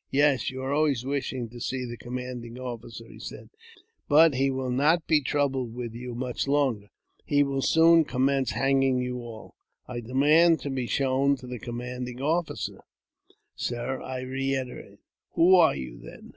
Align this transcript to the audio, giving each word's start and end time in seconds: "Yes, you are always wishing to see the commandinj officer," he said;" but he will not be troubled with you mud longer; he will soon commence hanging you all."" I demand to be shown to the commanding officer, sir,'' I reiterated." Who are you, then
"Yes, 0.10 0.50
you 0.50 0.62
are 0.62 0.72
always 0.72 1.04
wishing 1.04 1.50
to 1.50 1.60
see 1.60 1.84
the 1.84 1.98
commandinj 1.98 2.58
officer," 2.58 3.06
he 3.12 3.18
said;" 3.18 3.50
but 4.08 4.36
he 4.36 4.50
will 4.50 4.70
not 4.70 5.06
be 5.06 5.20
troubled 5.20 5.74
with 5.74 5.92
you 5.92 6.14
mud 6.14 6.46
longer; 6.48 6.88
he 7.26 7.42
will 7.42 7.60
soon 7.60 8.06
commence 8.06 8.52
hanging 8.52 9.00
you 9.02 9.18
all."" 9.18 9.54
I 9.86 10.00
demand 10.00 10.60
to 10.60 10.70
be 10.70 10.86
shown 10.86 11.36
to 11.36 11.46
the 11.46 11.58
commanding 11.58 12.22
officer, 12.22 12.80
sir,'' 13.54 14.00
I 14.00 14.22
reiterated." 14.22 15.00
Who 15.34 15.56
are 15.56 15.76
you, 15.76 15.98
then 15.98 16.32